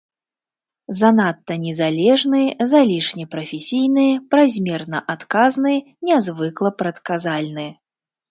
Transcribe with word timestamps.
Занадта 0.99 1.57
незалежны, 1.65 2.39
залішне 2.71 3.27
прафесійны, 3.35 4.07
празмерна 4.33 5.03
адказны, 5.15 5.73
нязвыкла 6.09 6.69
прадказальны. 6.81 7.67